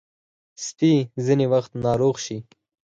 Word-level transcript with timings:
سپي 0.65 0.93
ځینې 1.25 1.45
وخت 1.53 1.71
ناروغ 1.85 2.15
شي. 2.25 2.37